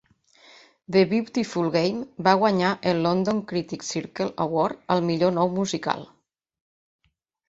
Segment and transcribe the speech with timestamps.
[0.95, 6.03] The Beautiful Game va guanyar el London Critics Circle Award al millor nou musical.